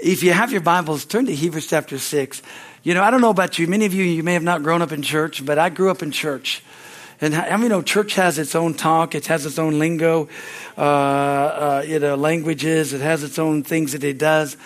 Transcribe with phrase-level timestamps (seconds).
[0.00, 2.42] If you have your Bibles, turn to Hebrews chapter 6.
[2.84, 3.66] You know, I don't know about you.
[3.66, 6.04] Many of you, you may have not grown up in church, but I grew up
[6.04, 6.62] in church.
[7.20, 9.16] And how many know church has its own talk?
[9.16, 10.28] It has its own lingo,
[10.76, 12.92] uh, uh, you know, languages.
[12.92, 14.56] It has its own things that it does.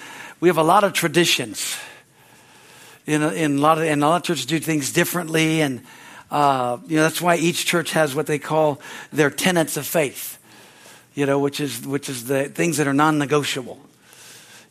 [0.40, 1.78] We have a lot of traditions.
[3.06, 5.62] In a, in a lot of, and a lot of churches do things differently.
[5.62, 5.82] And,
[6.30, 10.38] uh, you know, that's why each church has what they call their tenets of faith,
[11.14, 13.80] you know, which is, which is the things that are non-negotiable.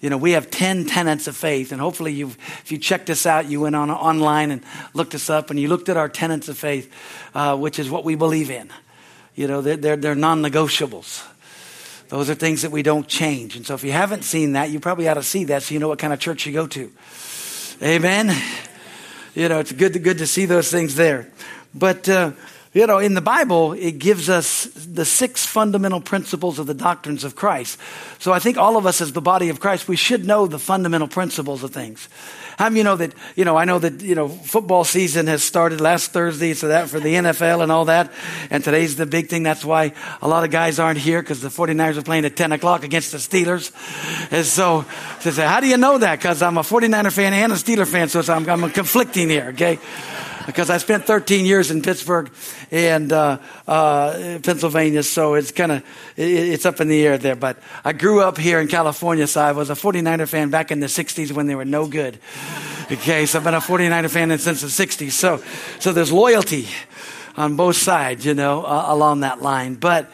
[0.02, 3.28] You know, we have 10 tenets of faith, and hopefully you've, if you checked us
[3.28, 4.64] out, you went on online and
[4.96, 6.92] looked us up, and you looked at our tenets of faith,
[7.36, 8.70] uh, which is what we believe in.
[9.36, 11.24] You know, they're, they're, they're non-negotiables.
[12.10, 13.56] Those are things that we don't change.
[13.56, 15.80] And so if you haven't seen that, you probably ought to see that so you
[15.80, 16.92] know what kind of church you go to.
[17.82, 18.36] Amen.
[19.36, 21.32] You know, it's good to, good to see those things there.
[21.74, 22.32] But, uh,
[22.74, 27.26] you know, in the Bible, it gives us the six fundamental principles of the doctrines
[27.26, 27.78] of Christ.
[28.20, 30.60] So I think all of us as the body of Christ, we should know the
[30.60, 32.08] fundamental principles of things.
[32.58, 35.82] How you know that, you know, I know that, you know, football season has started
[35.82, 38.12] last Thursday, so that for the NFL and all that.
[38.50, 39.44] And today's the big thing.
[39.44, 42.54] That's why a lot of guys aren't here because the 49ers are playing at 10
[42.54, 43.72] o'clock against the Steelers.
[44.32, 44.86] And so,
[45.22, 46.20] to say, how do you know that?
[46.20, 49.78] Because I'm a 49er fan and a Steeler fan, so I'm, I'm conflicting here, okay?
[50.46, 52.32] Because I spent 13 years in Pittsburgh
[52.72, 55.84] and uh, uh, Pennsylvania, so it's kind of
[56.16, 57.36] it, it's up in the air there.
[57.36, 60.80] But I grew up here in California, so I was a 49er fan back in
[60.80, 62.20] the 60s when they were no good.
[62.92, 65.12] Okay, so I've been a 49er fan since the 60s.
[65.12, 65.42] So,
[65.80, 66.68] so there's loyalty
[67.38, 69.76] on both sides, you know, uh, along that line.
[69.76, 70.12] But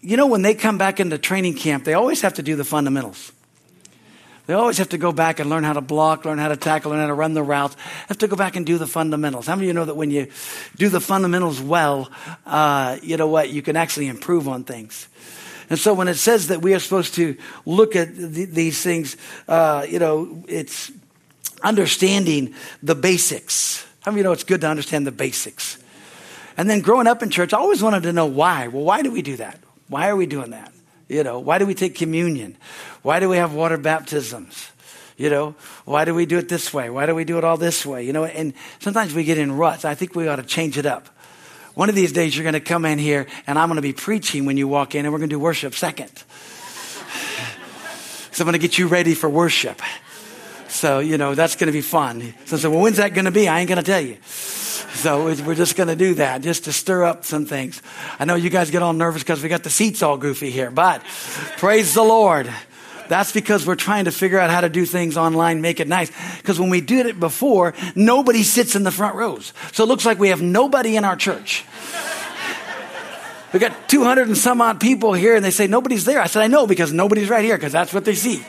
[0.00, 2.64] you know, when they come back into training camp, they always have to do the
[2.64, 3.32] fundamentals.
[4.48, 6.92] They always have to go back and learn how to block, learn how to tackle,
[6.92, 7.76] learn how to run the routes.
[8.08, 9.46] Have to go back and do the fundamentals.
[9.46, 10.28] How many of you know that when you
[10.76, 12.10] do the fundamentals well,
[12.46, 15.06] uh, you know what, you can actually improve on things.
[15.68, 19.18] And so when it says that we are supposed to look at th- these things,
[19.48, 20.90] uh, you know, it's
[21.62, 23.86] understanding the basics.
[24.00, 25.76] How many of you know it's good to understand the basics?
[26.56, 28.68] And then growing up in church, I always wanted to know why.
[28.68, 29.60] Well, why do we do that?
[29.88, 30.72] Why are we doing that?
[31.08, 32.56] You know, why do we take communion?
[33.02, 34.70] Why do we have water baptisms?
[35.16, 35.54] You know,
[35.84, 36.90] why do we do it this way?
[36.90, 38.04] Why do we do it all this way?
[38.04, 39.84] You know, and sometimes we get in ruts.
[39.84, 41.08] I think we ought to change it up.
[41.74, 43.92] One of these days, you're going to come in here, and I'm going to be
[43.92, 46.10] preaching when you walk in, and we're going to do worship second.
[48.32, 49.80] so I'm going to get you ready for worship.
[50.68, 52.34] So, you know, that's going to be fun.
[52.44, 53.48] So, so well, when's that going to be?
[53.48, 54.18] I ain't going to tell you.
[54.98, 57.80] So we're just going to do that just to stir up some things.
[58.18, 60.72] I know you guys get all nervous because we got the seats all goofy here,
[60.72, 61.04] but
[61.56, 62.52] praise the Lord.
[63.08, 66.10] That's because we're trying to figure out how to do things online, make it nice.
[66.38, 69.52] Because when we did it before, nobody sits in the front rows.
[69.70, 71.64] So it looks like we have nobody in our church.
[73.52, 76.20] We got 200 and some odd people here, and they say nobody's there.
[76.20, 78.44] I said, I know because nobody's right here because that's what they see.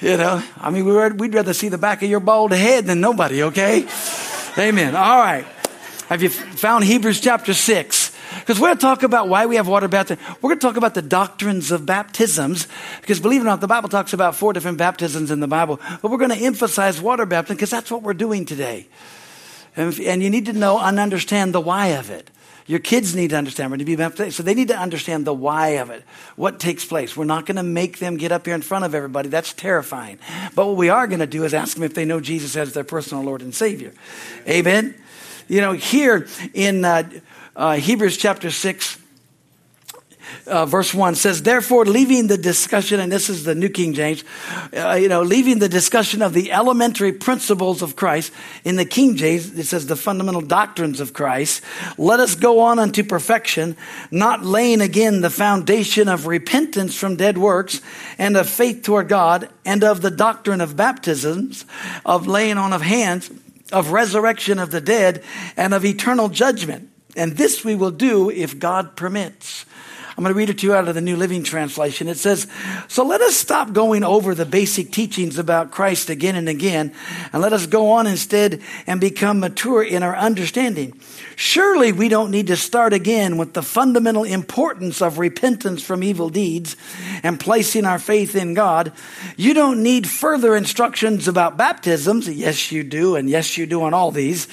[0.00, 3.44] You know, I mean, we'd rather see the back of your bald head than nobody,
[3.44, 3.86] okay?
[4.56, 4.94] Amen.
[4.94, 5.44] All right.
[6.08, 8.16] Have you found Hebrews chapter 6?
[8.38, 10.22] Because we're going to talk about why we have water baptism.
[10.40, 12.68] We're going to talk about the doctrines of baptisms.
[13.00, 15.80] Because believe it or not, the Bible talks about four different baptisms in the Bible.
[16.00, 18.86] But we're going to emphasize water baptism because that's what we're doing today.
[19.76, 22.30] And, and you need to know and understand the why of it.
[22.66, 24.36] Your kids need to understand we're to be baptized.
[24.36, 26.02] So they need to understand the why of it,
[26.36, 27.14] what takes place.
[27.14, 29.28] We're not going to make them get up here in front of everybody.
[29.28, 30.18] That's terrifying.
[30.54, 32.72] But what we are going to do is ask them if they know Jesus as
[32.72, 33.92] their personal Lord and Savior.
[34.48, 34.94] Amen.
[35.46, 37.10] You know, here in uh,
[37.54, 38.98] uh, Hebrews chapter 6,
[40.46, 44.24] uh, verse 1 says, Therefore, leaving the discussion, and this is the New King James,
[44.76, 48.32] uh, you know, leaving the discussion of the elementary principles of Christ,
[48.64, 51.62] in the King James, it says the fundamental doctrines of Christ,
[51.98, 53.76] let us go on unto perfection,
[54.10, 57.80] not laying again the foundation of repentance from dead works
[58.18, 61.64] and of faith toward God and of the doctrine of baptisms,
[62.04, 63.30] of laying on of hands,
[63.72, 65.22] of resurrection of the dead,
[65.56, 66.90] and of eternal judgment.
[67.16, 69.64] And this we will do if God permits.
[70.16, 72.06] I'm going to read it to you out of the New Living Translation.
[72.06, 72.46] It says,
[72.86, 76.94] So let us stop going over the basic teachings about Christ again and again,
[77.32, 81.00] and let us go on instead and become mature in our understanding.
[81.34, 86.28] Surely we don't need to start again with the fundamental importance of repentance from evil
[86.28, 86.76] deeds
[87.24, 88.92] and placing our faith in God.
[89.36, 92.28] You don't need further instructions about baptisms.
[92.28, 94.46] Yes, you do, and yes, you do on all these.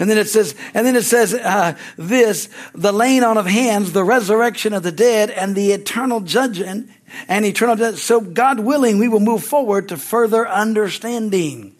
[0.00, 3.92] And then it says, and then it says uh, this: the laying on of hands,
[3.92, 6.88] the resurrection of the dead dead and the eternal judgment
[7.28, 7.98] and eternal judgment.
[7.98, 11.76] So God willing, we will move forward to further understanding.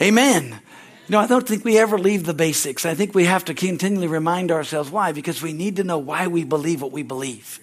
[0.00, 0.60] Amen.
[1.08, 2.86] No, I don't think we ever leave the basics.
[2.86, 6.28] I think we have to continually remind ourselves why, because we need to know why
[6.28, 7.58] we believe what we believe.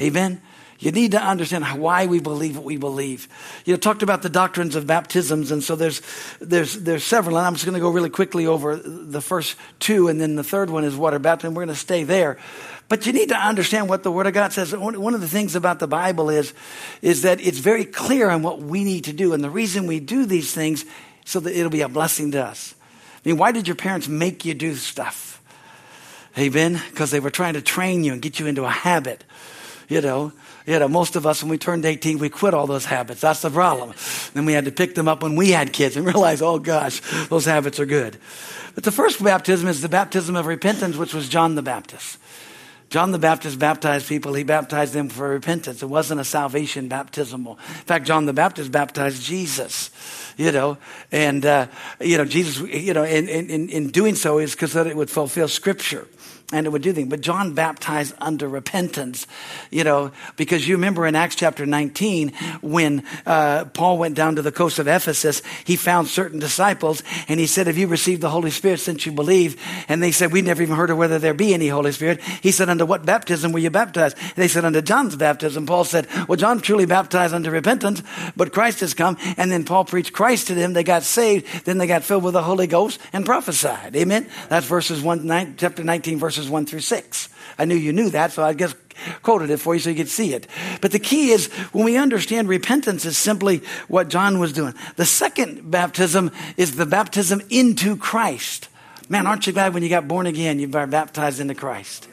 [0.00, 0.42] Amen.
[0.80, 3.28] You need to understand why we believe what we believe.
[3.66, 6.00] You know, talked about the doctrines of baptisms, and so there's
[6.40, 10.08] there's there's several, and I'm just going to go really quickly over the first two,
[10.08, 11.54] and then the third one is water baptism.
[11.54, 12.38] We're going to stay there.
[12.90, 14.74] But you need to understand what the Word of God says.
[14.74, 16.52] One of the things about the Bible is,
[17.02, 19.32] is that it's very clear on what we need to do.
[19.32, 20.84] And the reason we do these things
[21.24, 22.74] so that it'll be a blessing to us.
[23.14, 25.40] I mean, why did your parents make you do stuff?
[26.36, 26.82] Amen?
[26.90, 29.22] Because they were trying to train you and get you into a habit.
[29.88, 30.32] You know,
[30.66, 33.20] you know, most of us, when we turned 18, we quit all those habits.
[33.20, 33.92] That's the problem.
[34.34, 37.00] Then we had to pick them up when we had kids and realize, oh gosh,
[37.28, 38.18] those habits are good.
[38.74, 42.18] But the first baptism is the baptism of repentance, which was John the Baptist.
[42.90, 44.34] John the Baptist baptized people.
[44.34, 45.80] He baptized them for repentance.
[45.80, 47.52] It wasn't a salvation baptismal.
[47.68, 49.90] In fact, John the Baptist baptized Jesus,
[50.36, 50.76] you know,
[51.12, 51.68] and, uh,
[52.00, 55.08] you know, Jesus, you know, in, in, in doing so is because that it would
[55.08, 56.08] fulfill scripture
[56.52, 57.08] and it would do things.
[57.08, 59.26] But John baptized under repentance,
[59.70, 64.42] you know, because you remember in Acts chapter 19 when uh, Paul went down to
[64.42, 68.30] the coast of Ephesus, he found certain disciples and he said, Have you received the
[68.30, 69.60] Holy Spirit since you believe?
[69.88, 72.20] And they said, We never even heard of whether there be any Holy Spirit.
[72.42, 74.16] He said, Under what baptism were you baptized?
[74.36, 75.66] They said, Under John's baptism.
[75.66, 78.02] Paul said, Well, John truly baptized under repentance,
[78.36, 79.16] but Christ has come.
[79.36, 80.72] And then Paul preached Christ to them.
[80.72, 81.64] They got saved.
[81.64, 83.94] Then they got filled with the Holy Ghost and prophesied.
[83.96, 84.26] Amen.
[84.48, 87.28] That's verses 1, 9, chapter 19, verses verses 1 through 6.
[87.58, 88.76] I knew you knew that, so I just
[89.22, 90.46] quoted it for you so you could see it.
[90.80, 93.58] But the key is when we understand repentance is simply
[93.88, 94.74] what John was doing.
[94.96, 98.68] The second baptism is the baptism into Christ.
[99.08, 102.08] Man, aren't you glad when you got born again, you were baptized into Christ?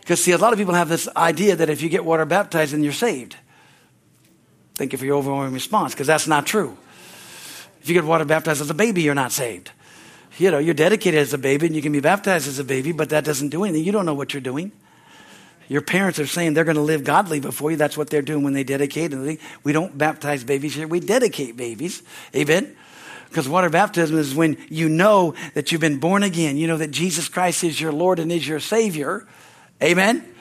[0.00, 2.72] Because, see, a lot of people have this idea that if you get water baptized,
[2.72, 3.36] then you're saved.
[4.74, 6.76] Thank you for your overwhelming response, because that's not true.
[7.80, 9.70] If you get water baptized as a baby, you're not saved
[10.38, 12.92] you know, you're dedicated as a baby and you can be baptized as a baby,
[12.92, 13.84] but that doesn't do anything.
[13.84, 14.72] You don't know what you're doing.
[15.68, 17.76] Your parents are saying they're going to live godly before you.
[17.76, 19.14] That's what they're doing when they dedicate.
[19.62, 20.86] We don't baptize babies here.
[20.86, 22.02] We dedicate babies.
[22.34, 22.76] Amen.
[23.28, 26.56] Because water baptism is when you know that you've been born again.
[26.56, 29.26] You know that Jesus Christ is your Lord and is your Savior.
[29.82, 30.33] Amen.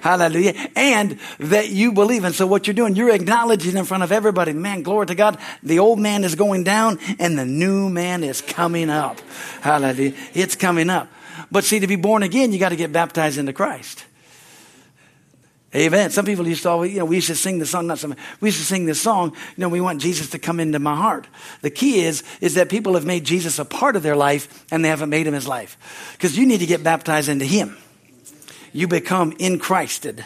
[0.00, 0.54] Hallelujah.
[0.76, 2.24] And that you believe.
[2.24, 5.38] And so what you're doing, you're acknowledging in front of everybody, man, glory to God.
[5.62, 9.20] The old man is going down and the new man is coming up.
[9.60, 10.14] Hallelujah.
[10.34, 11.08] It's coming up.
[11.50, 14.04] But see, to be born again, you got to get baptized into Christ.
[15.72, 16.10] Amen.
[16.10, 18.16] Some people used to always, you know, we used to sing the song, not some,
[18.40, 20.96] we used to sing this song, you know, we want Jesus to come into my
[20.96, 21.28] heart.
[21.60, 24.84] The key is, is that people have made Jesus a part of their life and
[24.84, 25.76] they haven't made him his life.
[26.12, 27.76] Because you need to get baptized into him
[28.72, 30.24] you become in Christed.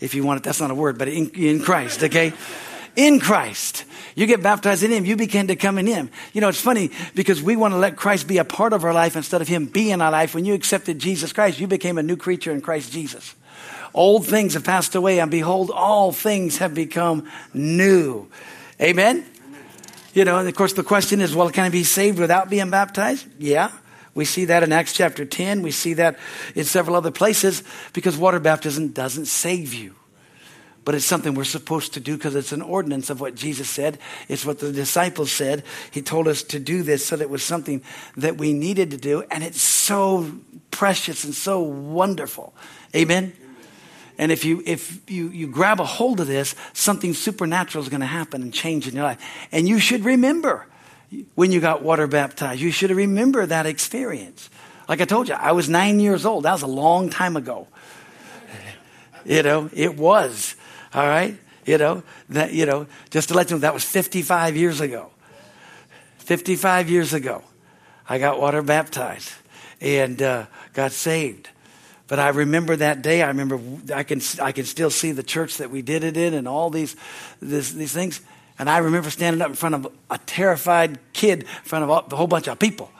[0.00, 2.32] If you want it, that's not a word, but in, in Christ, okay?
[2.98, 3.84] in Christ.
[4.16, 6.10] You get baptized in Him, you begin to come in Him.
[6.32, 8.92] You know, it's funny because we want to let Christ be a part of our
[8.92, 10.34] life instead of Him being our life.
[10.34, 13.36] When you accepted Jesus Christ, you became a new creature in Christ Jesus.
[13.94, 18.28] Old things have passed away, and behold, all things have become new.
[18.80, 19.24] Amen?
[20.12, 22.70] You know, and of course, the question is well, can I be saved without being
[22.70, 23.26] baptized?
[23.38, 23.70] Yeah.
[24.18, 25.62] We see that in Acts chapter 10.
[25.62, 26.18] We see that
[26.56, 27.62] in several other places
[27.92, 29.94] because water baptism doesn't save you.
[30.84, 33.96] But it's something we're supposed to do because it's an ordinance of what Jesus said.
[34.26, 35.62] It's what the disciples said.
[35.92, 37.80] He told us to do this so that it was something
[38.16, 39.22] that we needed to do.
[39.30, 40.32] And it's so
[40.72, 42.56] precious and so wonderful.
[42.96, 43.32] Amen?
[44.18, 48.00] And if you if you, you grab a hold of this, something supernatural is going
[48.00, 49.24] to happen and change in your life.
[49.52, 50.66] And you should remember
[51.34, 52.60] when you got water baptized.
[52.60, 54.50] You should remember that experience.
[54.88, 56.44] Like I told you, I was nine years old.
[56.44, 57.68] That was a long time ago.
[59.24, 60.54] You know, it was.
[60.94, 61.36] All right?
[61.66, 65.10] You know, that, you know, just to let you know, that was 55 years ago.
[66.18, 67.42] 55 years ago,
[68.08, 69.32] I got water baptized
[69.80, 71.50] and uh, got saved.
[72.06, 73.22] But I remember that day.
[73.22, 73.60] I remember
[73.94, 76.70] I can I can still see the church that we did it in and all
[76.70, 76.96] these
[77.40, 78.22] this, these things.
[78.58, 82.16] And I remember standing up in front of a terrified kid, in front of a
[82.16, 82.90] whole bunch of people.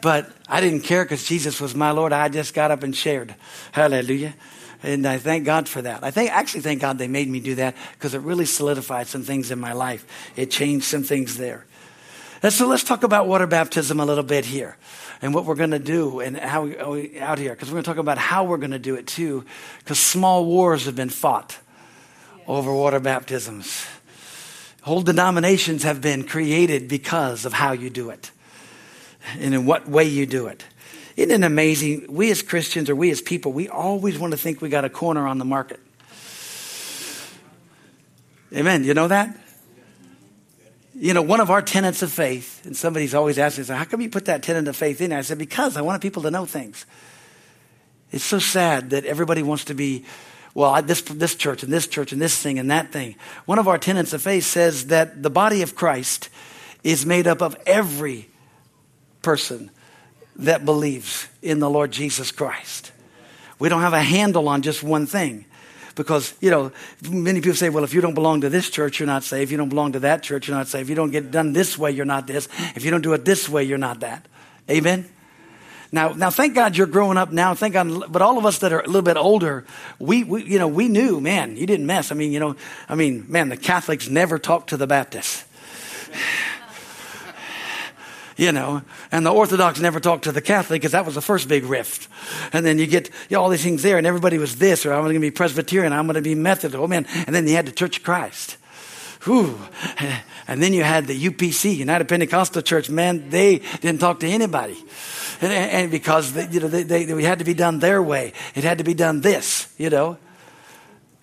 [0.00, 2.12] But I didn't care because Jesus was my Lord.
[2.12, 3.34] I just got up and shared.
[3.72, 4.34] Hallelujah.
[4.82, 6.04] And I thank God for that.
[6.04, 9.22] I think, actually thank God they made me do that because it really solidified some
[9.22, 10.06] things in my life.
[10.36, 11.66] It changed some things there.
[12.42, 14.76] And so let's talk about water baptism a little bit here
[15.20, 17.90] and what we're going to do and how we, out here because we're going to
[17.90, 19.44] talk about how we're going to do it too
[19.80, 21.58] because small wars have been fought
[22.46, 23.84] over water baptisms.
[24.88, 28.30] Whole denominations have been created because of how you do it
[29.38, 30.64] and in what way you do it.
[31.14, 32.06] Isn't it amazing?
[32.08, 34.88] We as Christians or we as people, we always want to think we got a
[34.88, 35.78] corner on the market.
[38.50, 38.82] Amen.
[38.82, 39.38] You know that?
[40.94, 44.08] You know, one of our tenets of faith, and somebody's always asking, how come you
[44.08, 45.12] put that tenet of faith in?
[45.12, 46.86] I said, because I wanted people to know things.
[48.10, 50.06] It's so sad that everybody wants to be
[50.54, 53.16] well, I, this, this church and this church and this thing and that thing.
[53.44, 56.28] One of our tenets of faith says that the body of Christ
[56.82, 58.28] is made up of every
[59.22, 59.70] person
[60.36, 62.92] that believes in the Lord Jesus Christ.
[63.58, 65.44] We don't have a handle on just one thing.
[65.96, 66.70] Because, you know,
[67.10, 69.42] many people say, well, if you don't belong to this church, you're not saved.
[69.42, 70.82] If you don't belong to that church, you're not saved.
[70.82, 72.48] If you don't get done this way, you're not this.
[72.76, 74.24] If you don't do it this way, you're not that.
[74.70, 75.08] Amen?
[75.90, 77.54] Now, now, thank God you're growing up now.
[77.54, 79.64] Thank God, but all of us that are a little bit older,
[79.98, 82.12] we, we, you know, we knew, man, you didn't mess.
[82.12, 82.56] I mean, you know,
[82.88, 85.44] I mean, man, the Catholics never talked to the Baptists
[88.36, 91.48] you know, and the Orthodox never talked to the Catholic because that was the first
[91.48, 92.08] big rift.
[92.52, 94.92] And then you get you know, all these things there, and everybody was this, or
[94.92, 97.06] I'm going to be Presbyterian, I'm going to be Methodist, oh man.
[97.26, 98.58] And then you had the Church of Christ.
[99.24, 99.58] Whew.
[100.46, 102.88] And then you had the UPC, United Pentecostal Church.
[102.88, 104.82] Man, they didn't talk to anybody.
[105.40, 108.32] And, and because they, you know, they, they, they, had to be done their way.
[108.54, 110.16] It had to be done this, you know.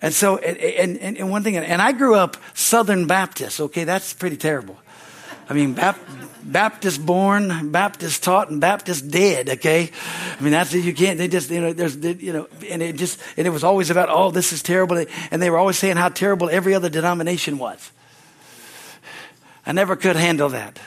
[0.00, 4.12] And so, and, and, and one thing, and I grew up Southern Baptist, okay, that's
[4.12, 4.78] pretty terrible.
[5.48, 5.76] I mean,
[6.46, 9.48] Baptist born, Baptist taught, and Baptist dead.
[9.50, 9.90] Okay,
[10.38, 11.18] I mean that's you can't.
[11.18, 14.08] They just you know there's you know, and it just and it was always about
[14.10, 17.90] oh this is terrible, and they were always saying how terrible every other denomination was.
[19.64, 20.78] I never could handle that.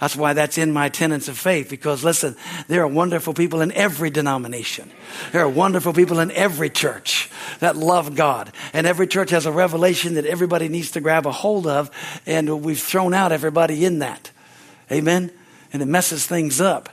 [0.00, 2.34] That's why that's in my tenets of faith, because listen,
[2.68, 4.90] there are wonderful people in every denomination.
[5.32, 8.50] There are wonderful people in every church that love God.
[8.72, 11.90] And every church has a revelation that everybody needs to grab a hold of,
[12.24, 14.30] and we've thrown out everybody in that.
[14.90, 15.30] Amen?
[15.72, 16.88] And it messes things up.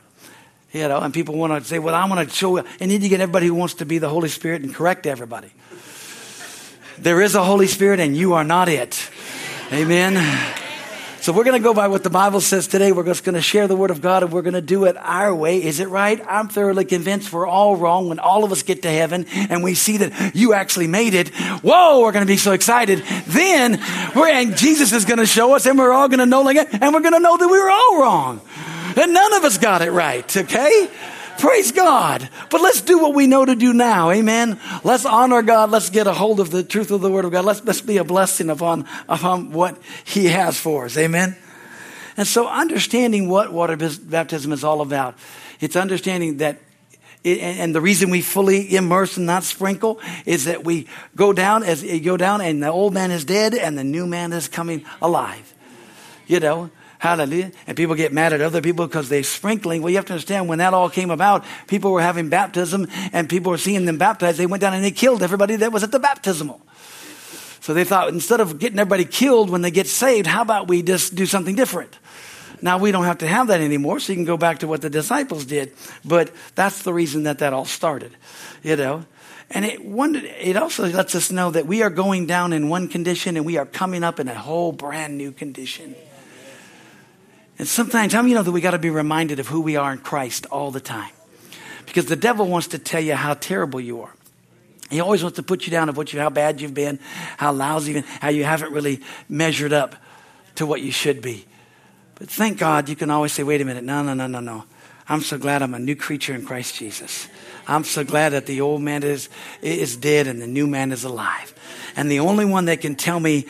[0.73, 3.07] You know, and people want to say, well, I want to show, and then you
[3.07, 5.49] get everybody who wants to be the Holy Spirit and correct everybody.
[6.97, 9.09] There is a Holy Spirit, and you are not it.
[9.71, 10.65] Amen.
[11.27, 12.93] So we're going to go by what the Bible says today.
[12.93, 14.95] We're just going to share the Word of God and we're going to do it
[14.95, 15.61] our way.
[15.61, 16.23] Is it right?
[16.25, 19.73] I'm thoroughly convinced we're all wrong when all of us get to heaven and we
[19.73, 21.27] see that you actually made it.
[21.65, 23.03] Whoa, we're going to be so excited.
[23.25, 23.77] Then
[24.15, 26.55] we're, and Jesus is going to show us and we're all going to know like
[26.55, 28.39] it and we're going to know that we were all wrong.
[28.95, 30.89] And none of us got it right, okay?
[31.37, 32.29] Praise God.
[32.49, 34.11] But let's do what we know to do now.
[34.11, 34.59] Amen.
[34.83, 35.69] Let's honor God.
[35.71, 37.45] Let's get a hold of the truth of the Word of God.
[37.45, 40.97] Let's, let's be a blessing upon, upon what He has for us.
[40.97, 41.35] Amen.
[42.17, 45.15] And so understanding what water baptism is all about,
[45.59, 46.59] it's understanding that
[47.23, 51.63] it, and the reason we fully immerse and not sprinkle is that we go down
[51.63, 54.47] as you go down and the old man is dead and the new man is
[54.47, 55.53] coming alive.
[56.25, 57.51] You know, Hallelujah.
[57.67, 59.81] And people get mad at other people because they're sprinkling.
[59.81, 63.29] Well, you have to understand when that all came about, people were having baptism and
[63.29, 64.39] people were seeing them baptized.
[64.39, 66.59] They went down and they killed everybody that was at the baptismal.
[67.61, 70.81] So they thought instead of getting everybody killed when they get saved, how about we
[70.81, 71.97] just do something different?
[72.61, 74.81] Now we don't have to have that anymore, so you can go back to what
[74.81, 75.73] the disciples did.
[76.03, 78.15] But that's the reason that that all started,
[78.63, 79.05] you know.
[79.49, 82.87] And it, one, it also lets us know that we are going down in one
[82.87, 85.95] condition and we are coming up in a whole brand new condition.
[87.59, 89.75] And sometimes, how many you know that we got to be reminded of who we
[89.75, 91.11] are in Christ all the time?
[91.85, 94.13] Because the devil wants to tell you how terrible you are.
[94.89, 96.99] He always wants to put you down of what you, how bad you've been,
[97.37, 99.95] how lousy, how you haven't really measured up
[100.55, 101.45] to what you should be.
[102.15, 104.63] But thank God you can always say, wait a minute, no, no, no, no, no.
[105.09, 107.27] I'm so glad I'm a new creature in Christ Jesus.
[107.67, 109.29] I'm so glad that the old man is,
[109.61, 111.53] is dead and the new man is alive.
[111.95, 113.45] And the only one that can tell me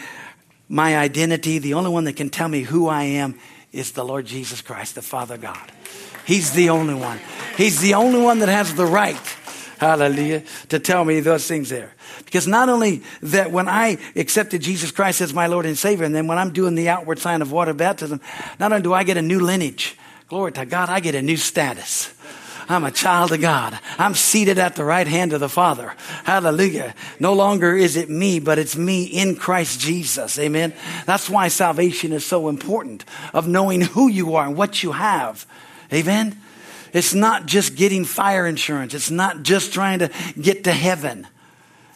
[0.70, 3.40] my identity, the only one that can tell me who I am
[3.72, 5.72] is the Lord Jesus Christ, the Father God.
[6.26, 7.20] He's the only one.
[7.56, 9.16] He's the only one that has the right,
[9.80, 11.94] hallelujah, to tell me those things there.
[12.26, 16.14] Because not only that when I accepted Jesus Christ as my Lord and Savior, and
[16.14, 18.20] then when I'm doing the outward sign of water baptism,
[18.60, 19.98] not only do I get a new lineage,
[20.28, 22.14] glory to God, I get a new status.
[22.70, 23.80] I'm a child of God.
[23.98, 25.96] I'm seated at the right hand of the Father.
[26.26, 26.94] Hallelujah.
[27.20, 30.38] No longer is it me, but it's me in Christ Jesus.
[30.38, 30.74] Amen.
[31.06, 35.46] That's why salvation is so important of knowing who you are and what you have.
[35.94, 36.40] Amen.
[36.94, 38.94] It's not just getting fire insurance.
[38.94, 41.28] It's not just trying to get to heaven.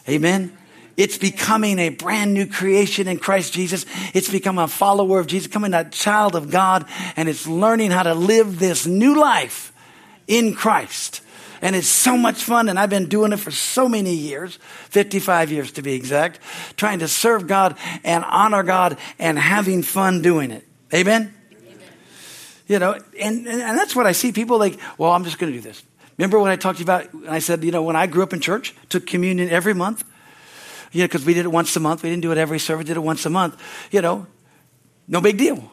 [0.08, 0.56] Amen.
[0.96, 3.86] It's becoming a brand new creation in Christ Jesus.
[4.14, 6.86] It's become a follower of Jesus, becoming a child of God,
[7.16, 9.71] and it's learning how to live this new life
[10.26, 11.20] in Christ.
[11.60, 14.58] And it's so much fun, and I've been doing it for so many years
[14.90, 16.40] 55 years to be exact
[16.76, 20.66] trying to serve God and honor God and having fun doing it.
[20.92, 21.32] Amen?
[21.52, 21.78] Amen.
[22.66, 25.58] You know, and, and that's what I see people like, well, I'm just going to
[25.58, 25.82] do this.
[26.18, 28.32] Remember when I talked to you about, I said, you know, when I grew up
[28.32, 30.04] in church, took communion every month,
[30.92, 32.02] you know, because we did it once a month.
[32.02, 33.60] We didn't do it every service, did it once a month.
[33.90, 34.26] You know,
[35.08, 35.71] no big deal.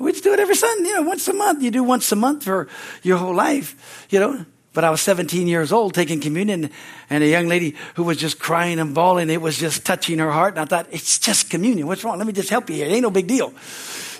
[0.00, 1.62] We just do it every Sunday, you know, once a month.
[1.62, 2.68] You do once a month for
[3.02, 4.46] your whole life, you know.
[4.72, 6.70] But I was 17 years old taking communion,
[7.10, 10.30] and a young lady who was just crying and bawling, it was just touching her
[10.30, 10.54] heart.
[10.54, 11.86] And I thought, it's just communion.
[11.88, 12.18] What's wrong?
[12.18, 12.86] Let me just help you here.
[12.86, 13.52] It ain't no big deal.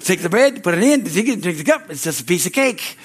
[0.01, 1.89] Take the bread, put it in, drink the cup.
[1.89, 2.99] It's just a piece of cake.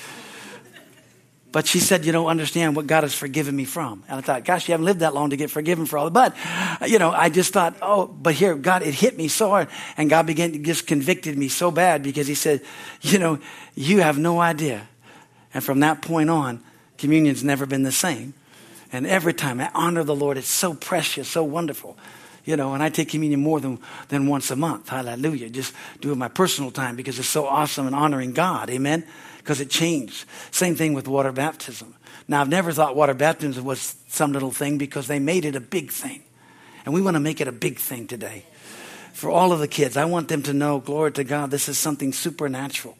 [1.55, 4.03] But she said, You don't understand what God has forgiven me from.
[4.09, 6.09] And I thought, Gosh, you haven't lived that long to get forgiven for all.
[6.09, 6.35] But,
[6.81, 9.69] uh, you know, I just thought, Oh, but here, God, it hit me so hard.
[9.95, 12.59] And God began to just convicted me so bad because He said,
[13.00, 13.39] You know,
[13.74, 14.85] you have no idea.
[15.53, 16.62] And from that point on,
[16.97, 18.33] communion's never been the same.
[18.91, 21.97] And every time I honor the Lord, it's so precious, so wonderful.
[22.43, 24.89] You know, and I take communion more than, than once a month.
[24.89, 25.50] Hallelujah.
[25.50, 28.69] Just do it my personal time because it's so awesome and honoring God.
[28.69, 29.05] Amen
[29.46, 30.25] because it changed.
[30.50, 31.94] Same thing with water baptism.
[32.28, 35.60] Now, I've never thought water baptism was some little thing because they made it a
[35.60, 36.24] big thing.
[36.84, 38.44] And we want to make it a big thing today.
[39.14, 41.78] For all of the kids, I want them to know, glory to God, this is
[41.78, 42.98] something supernatural.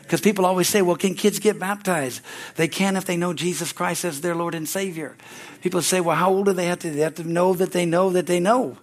[0.00, 2.22] Because people always say, well, can kids get baptized?
[2.56, 5.14] They can if they know Jesus Christ as their Lord and Savior.
[5.60, 6.90] People say, well, how old do they have to?
[6.90, 8.78] They have to know that they know that they know.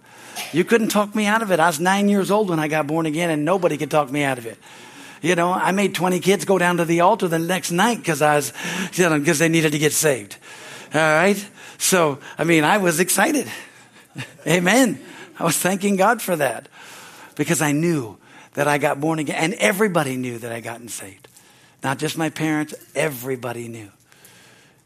[0.52, 1.58] You couldn't talk me out of it.
[1.58, 4.22] I was nine years old when I got born again, and nobody could talk me
[4.22, 4.58] out of it.
[5.22, 8.22] You know, I made 20 kids go down to the altar the next night because
[8.22, 8.52] I was,
[8.94, 10.36] you know, because they needed to get saved.
[10.94, 11.48] All right.
[11.78, 13.50] So, I mean, I was excited.
[14.46, 15.00] Amen.
[15.38, 16.68] I was thanking God for that
[17.36, 18.18] because I knew
[18.54, 21.28] that I got born again and everybody knew that I gotten saved.
[21.82, 23.90] Not just my parents, everybody knew.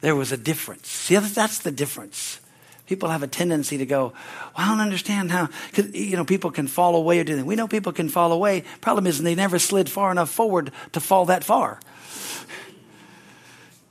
[0.00, 0.88] There was a difference.
[0.88, 2.38] See, that's the difference.
[2.86, 5.48] People have a tendency to go, well, I don't understand how,
[5.92, 7.46] you know, people can fall away or do that.
[7.46, 8.64] We know people can fall away.
[8.82, 11.80] Problem is they never slid far enough forward to fall that far.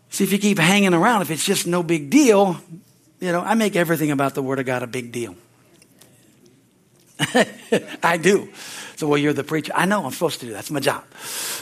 [0.10, 2.58] See, if you keep hanging around, if it's just no big deal,
[3.20, 5.36] you know, I make everything about the Word of God a big deal.
[8.04, 8.50] I do.
[8.96, 9.72] So, well, you're the preacher.
[9.76, 10.54] I know I'm supposed to do.
[10.54, 11.04] That's my job.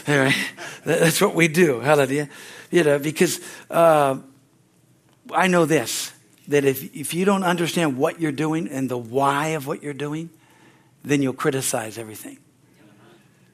[0.06, 0.36] All right?
[0.84, 1.80] That's what we do.
[1.80, 2.28] Hallelujah.
[2.70, 4.18] You know, because uh,
[5.32, 6.12] I know this
[6.48, 9.94] that if, if you don't understand what you're doing and the why of what you're
[9.94, 10.30] doing,
[11.04, 12.38] then you'll criticize everything.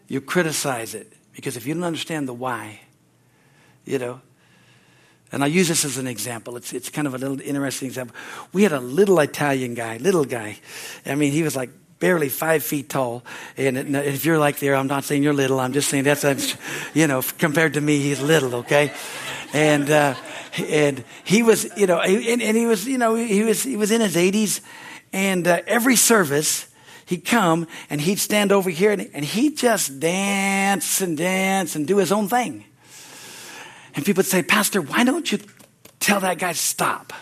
[0.06, 2.80] You criticize it because if you don't understand the why,
[3.84, 4.20] you know,
[5.30, 6.56] and I use this as an example.
[6.56, 8.16] It's, it's kind of a little interesting example.
[8.52, 10.58] We had a little Italian guy, little guy.
[11.04, 13.24] I mean, he was like barely five feet tall.
[13.56, 15.60] And if you're like there, I'm not saying you're little.
[15.60, 16.56] I'm just saying that's,
[16.94, 18.92] you know, compared to me, he's little, okay?
[19.52, 20.14] And, uh,
[20.56, 23.90] and he was, you know, and, and, he was, you know, he was, he was
[23.90, 24.60] in his 80s,
[25.12, 26.66] and uh, every service
[27.06, 31.86] he'd come and he'd stand over here and, and he'd just dance and dance and
[31.86, 32.64] do his own thing.
[33.94, 35.38] And people would say, Pastor, why don't you
[36.00, 37.12] tell that guy to stop?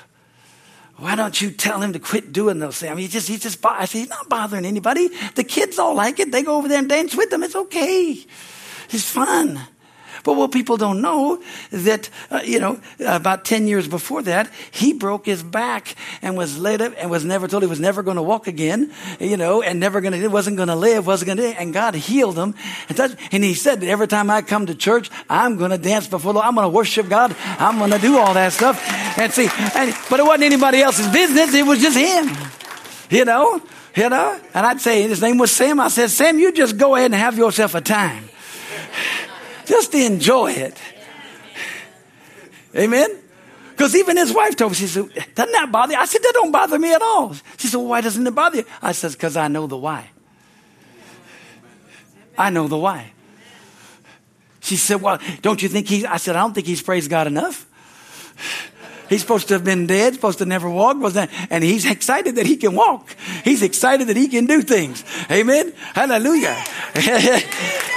[0.97, 2.91] Why don't you tell him to quit doing those things?
[2.91, 5.09] I mean, he just, he just, I said, he's not bothering anybody.
[5.35, 6.33] The kids all like it.
[6.33, 7.43] They go over there and dance with them.
[7.43, 8.25] It's okay.
[8.91, 9.61] It's fun.
[10.27, 14.93] But what people don't know that, uh, you know, about 10 years before that, he
[14.93, 18.17] broke his back and was laid up and was never told he was never going
[18.17, 21.37] to walk again, you know, and never going to, wasn't going to live, wasn't going
[21.39, 22.57] to, and God healed him.
[22.89, 25.79] And, touched, and he said that every time I come to church, I'm going to
[25.79, 26.49] dance before the Lord.
[26.49, 27.37] I'm going to worship God.
[27.39, 28.83] I'm going to do all that stuff.
[29.17, 31.55] And see, and, but it wasn't anybody else's business.
[31.55, 32.37] It was just him,
[33.11, 33.63] you know,
[33.95, 34.41] you know.
[34.55, 35.79] And I'd say his name was Sam.
[35.79, 38.29] I said, Sam, you just go ahead and have yourself a time.
[39.67, 40.79] Just enjoy it.
[42.75, 43.11] Amen?
[43.71, 45.99] Because even his wife told me, she said, doesn't that bother you?
[45.99, 47.35] I said, that don't bother me at all.
[47.59, 48.65] She said, well, why doesn't it bother you?
[48.81, 50.11] I said, because I know the why.
[52.39, 53.13] I know the why.
[54.61, 57.27] She said, well, don't you think he, I said, I don't think he's praised God
[57.27, 57.67] enough.
[59.09, 62.47] He's supposed to have been dead, supposed to never walk, wasn't and he's excited that
[62.47, 63.15] he can walk.
[63.45, 65.05] He's excited that he can do things.
[65.31, 65.73] Amen.
[65.95, 66.57] Hallelujah.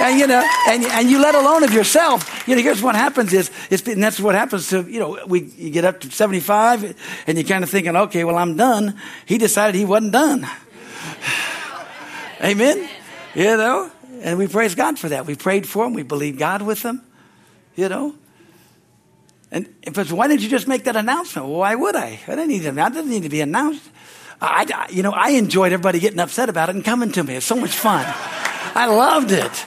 [0.00, 2.46] and you know, and, and you let alone of yourself.
[2.48, 5.70] You know, here's what happens is, and that's what happens to you know, we you
[5.70, 6.96] get up to 75,
[7.26, 8.96] and you're kind of thinking, okay, well, I'm done.
[9.26, 10.46] He decided he wasn't done.
[12.42, 12.88] Amen.
[13.34, 13.90] You know,
[14.22, 15.26] and we praise God for that.
[15.26, 15.94] We prayed for him.
[15.94, 17.02] We believed God with him.
[17.76, 18.14] You know,
[19.52, 21.48] and but why didn't you just make that announcement?
[21.48, 22.20] Why would I?
[22.26, 23.82] I didn't need to, that didn't need to be announced.
[24.42, 27.36] I, you know, I enjoyed everybody getting upset about it and coming to me.
[27.36, 28.06] It's so much fun.
[28.06, 29.66] I loved it.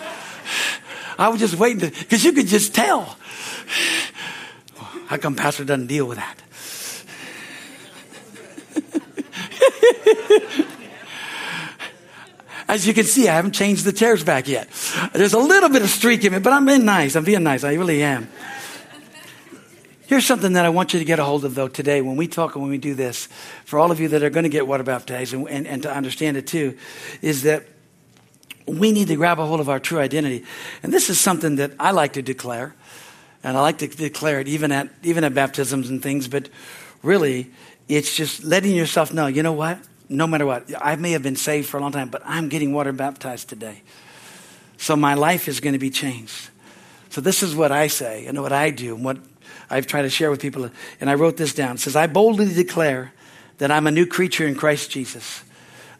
[1.20, 3.18] I was just waiting to, because you could just tell.
[5.06, 6.40] How come Pastor doesn't deal with that?
[12.68, 14.68] As you can see, I haven't changed the chairs back yet.
[15.14, 17.16] There's a little bit of streak in it, but I'm being nice.
[17.16, 17.64] I'm being nice.
[17.64, 18.28] I really am.
[20.14, 22.28] Here's something that I want you to get a hold of, though, today when we
[22.28, 23.28] talk and when we do this,
[23.66, 25.92] for all of you that are going to get water baptized and, and, and to
[25.92, 26.78] understand it too,
[27.24, 27.66] is that
[28.68, 30.46] we need to grab a hold of our true identity.
[30.84, 32.76] And this is something that I like to declare.
[33.44, 36.48] And I like to declare it even at, even at baptisms and things, but
[37.02, 37.50] really,
[37.90, 39.80] it's just letting yourself know, you know what?
[40.10, 42.72] No matter what, I may have been saved for a long time, but I'm getting
[42.72, 43.82] water baptized today.
[44.78, 46.52] So my life is going to be changed.
[47.10, 49.18] So this is what I say and what I do and what
[49.74, 50.70] I've tried to share with people.
[51.02, 51.76] And I wrote this down.
[51.76, 53.12] It says, I boldly declare
[53.58, 55.44] that I'm a new creature in Christ Jesus,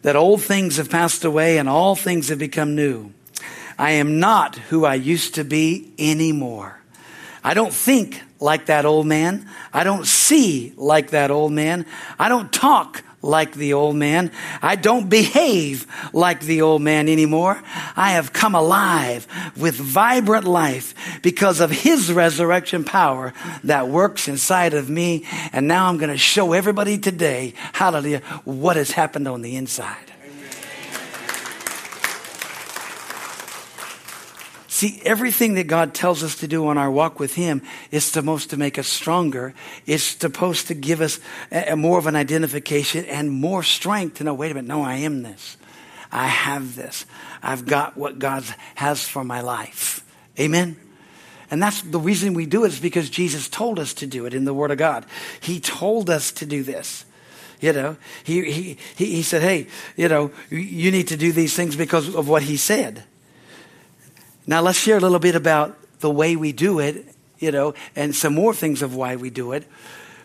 [0.02, 3.12] that old things have passed away and all things have become new.
[3.76, 6.78] I am not who I used to be anymore.
[7.42, 9.48] I don't think like that old man.
[9.72, 11.84] I don't see like that old man.
[12.16, 14.30] I don't talk like the old man.
[14.62, 17.60] I don't behave like the old man anymore.
[17.96, 23.32] I have come alive with vibrant life because of his resurrection power
[23.64, 25.26] that works inside of me.
[25.52, 30.13] And now I'm going to show everybody today, hallelujah, what has happened on the inside.
[34.84, 38.50] See, everything that God tells us to do on our walk with Him is supposed
[38.50, 39.54] to make us stronger.
[39.86, 41.20] It's supposed to give us
[41.50, 44.82] a, a more of an identification and more strength to know, wait a minute, no,
[44.82, 45.56] I am this.
[46.12, 47.06] I have this.
[47.42, 48.44] I've got what God
[48.74, 50.04] has for my life.
[50.38, 50.76] Amen?
[51.50, 54.34] And that's the reason we do it is because Jesus told us to do it
[54.34, 55.06] in the Word of God.
[55.40, 57.06] He told us to do this.
[57.58, 59.66] You know, he, he, he said, hey,
[59.96, 63.04] you know, you need to do these things because of what he said.
[64.46, 67.06] Now let's share a little bit about the way we do it,
[67.38, 69.66] you know, and some more things of why we do it,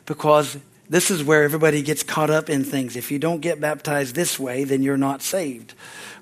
[0.06, 0.58] because
[0.90, 2.96] this is where everybody gets caught up in things.
[2.96, 5.74] If you don't get baptized this way, then you're not saved.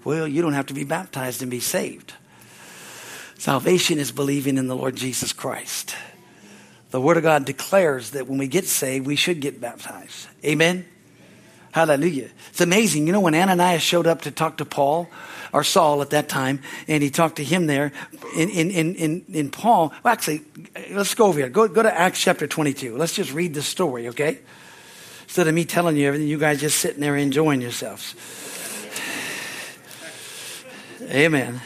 [0.03, 2.13] Well, you don't have to be baptized and be saved.
[3.37, 5.95] Salvation is believing in the Lord Jesus Christ.
[6.91, 10.27] The Word of God declares that when we get saved, we should get baptized.
[10.43, 10.85] Amen?
[11.77, 12.29] Hallelujah.
[12.49, 13.05] It's amazing.
[13.05, 15.07] You know, when Ananias showed up to talk to Paul,
[15.53, 17.91] or Saul at that time, and he talked to him there
[18.35, 19.93] in, in, in, in, Paul.
[20.03, 20.41] Well, actually,
[20.89, 21.49] let's go over here.
[21.49, 22.97] Go, go to Acts chapter 22.
[22.97, 24.39] Let's just read the story, okay?
[25.25, 28.15] Instead of me telling you everything, you guys just sitting there enjoying yourselves.
[31.11, 31.61] Amen.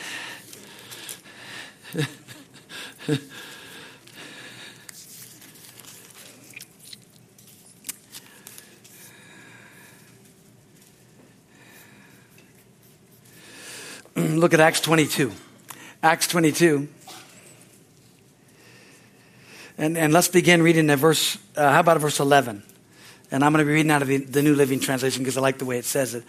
[14.15, 15.31] Look at Acts 22.
[16.03, 16.87] Acts 22.
[19.77, 22.61] And, and let's begin reading at verse, uh, how about verse 11?
[23.31, 25.41] And I'm going to be reading out of the, the New Living Translation because I
[25.41, 26.23] like the way it says it.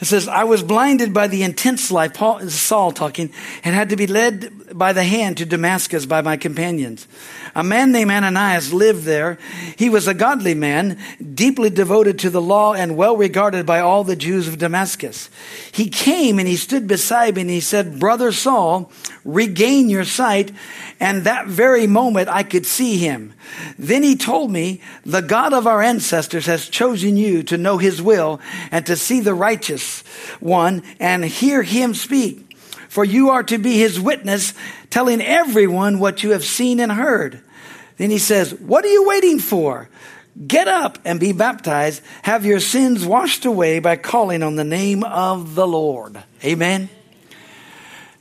[0.00, 3.96] It says, I was blinded by the intense life, Paul, Saul talking, and had to
[3.96, 7.06] be led by the hand to Damascus by my companions.
[7.54, 9.38] A man named Ananias lived there.
[9.76, 10.98] He was a godly man,
[11.34, 15.30] deeply devoted to the law and well regarded by all the Jews of Damascus.
[15.70, 18.90] He came and he stood beside me and he said, Brother Saul,
[19.24, 20.50] regain your sight.
[21.00, 23.34] And that very moment I could see him.
[23.78, 28.00] Then he told me, the God of our ancestors has chosen you to know his
[28.00, 30.02] will and to see the righteous
[30.40, 32.56] one and hear him speak.
[32.88, 34.54] For you are to be his witness,
[34.88, 37.40] telling everyone what you have seen and heard.
[37.96, 39.88] Then he says, What are you waiting for?
[40.46, 42.02] Get up and be baptized.
[42.22, 46.22] Have your sins washed away by calling on the name of the Lord.
[46.44, 46.88] Amen.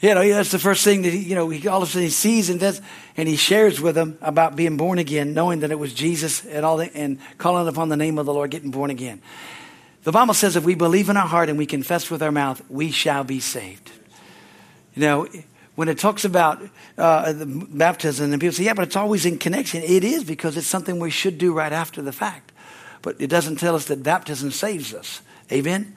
[0.03, 2.03] You know, that's the first thing that he, you know, he, all of a sudden
[2.03, 2.81] he sees and does,
[3.15, 6.65] and he shares with them about being born again, knowing that it was Jesus and
[6.65, 9.21] all and calling upon the name of the Lord, getting born again.
[10.03, 12.61] The Bible says if we believe in our heart and we confess with our mouth,
[12.69, 13.91] we shall be saved.
[14.93, 15.27] You know,
[15.75, 16.61] when it talks about
[16.97, 19.83] uh, baptism, and people say, yeah, but it's always in connection.
[19.83, 22.51] It is because it's something we should do right after the fact.
[23.01, 25.21] But it doesn't tell us that baptism saves us.
[25.51, 25.95] Amen?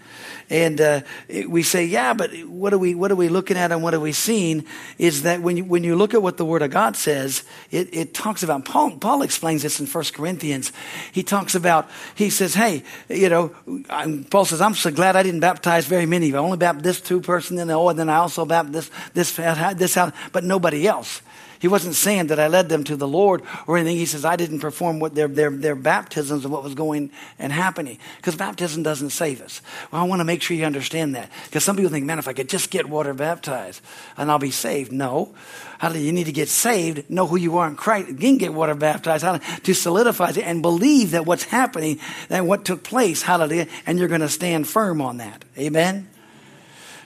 [0.48, 1.00] And uh,
[1.48, 4.00] we say, yeah, but what are we what are we looking at and what are
[4.00, 4.64] we seeing?
[4.96, 7.88] Is that when you, when you look at what the Word of God says, it,
[7.92, 8.92] it talks about Paul.
[8.98, 10.72] Paul explains this in 1 Corinthians.
[11.10, 13.54] He talks about he says, hey, you know,
[13.90, 16.32] I'm, Paul says, I'm so glad I didn't baptize very many.
[16.32, 19.76] I only baptized this two person, and oh, and then I also baptized this this
[19.76, 19.98] this
[20.32, 21.22] but nobody else.
[21.58, 23.96] He wasn't saying that I led them to the Lord or anything.
[23.96, 27.52] He says I didn't perform what their, their, their baptisms and what was going and
[27.52, 27.98] happening.
[28.16, 29.62] Because baptism doesn't save us.
[29.90, 31.30] Well, I want to make sure you understand that.
[31.44, 33.80] Because some people think, man, if I could just get water baptized
[34.16, 34.92] and I'll be saved.
[34.92, 35.34] No.
[35.78, 37.10] How do you need to get saved?
[37.10, 38.10] Know who you are in Christ.
[38.10, 42.64] Again, get water baptized how to solidify it and believe that what's happening and what
[42.64, 43.22] took place.
[43.22, 43.66] Hallelujah.
[43.86, 45.44] And you're going to stand firm on that.
[45.58, 46.08] Amen.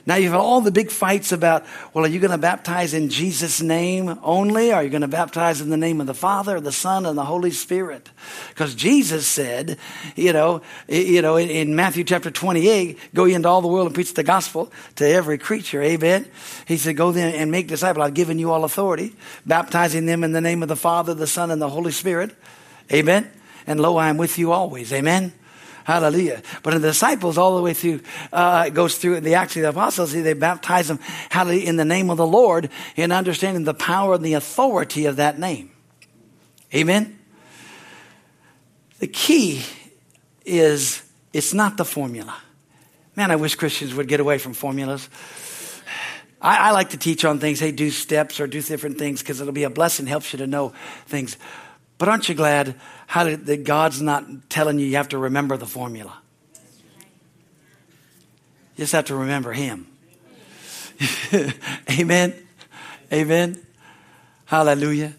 [0.05, 2.93] Now you have had all the big fights about, well, are you going to baptize
[2.93, 4.71] in Jesus' name only?
[4.71, 7.25] Are you going to baptize in the name of the Father, the Son, and the
[7.25, 8.09] Holy Spirit?
[8.49, 9.77] Because Jesus said,
[10.15, 13.95] you know, you know, in Matthew chapter 28, go ye into all the world and
[13.95, 15.81] preach the gospel to every creature.
[15.83, 16.25] Amen.
[16.67, 18.05] He said, go then and make disciples.
[18.05, 21.51] I've given you all authority, baptizing them in the name of the Father, the Son,
[21.51, 22.35] and the Holy Spirit.
[22.91, 23.29] Amen.
[23.67, 24.91] And lo, I am with you always.
[24.91, 25.33] Amen.
[25.83, 26.41] Hallelujah.
[26.63, 29.55] But in the disciples, all the way through, uh, it goes through in the Acts
[29.55, 33.63] of the Apostles, they baptize them, hallelujah, in the name of the Lord, in understanding
[33.63, 35.71] the power and the authority of that name.
[36.73, 37.19] Amen?
[38.99, 39.63] The key
[40.45, 42.35] is it's not the formula.
[43.15, 45.09] Man, I wish Christians would get away from formulas.
[46.41, 47.59] I, I like to teach on things.
[47.59, 50.47] Hey, do steps or do different things because it'll be a blessing, helps you to
[50.47, 50.73] know
[51.07, 51.37] things.
[52.01, 52.73] But aren't you glad
[53.05, 56.17] how did, that God's not telling you you have to remember the formula?
[58.75, 59.85] You just have to remember Him.
[61.91, 62.33] Amen.
[63.13, 63.63] Amen.
[64.45, 65.13] Hallelujah.